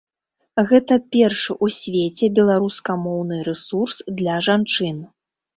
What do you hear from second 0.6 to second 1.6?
Гэта першы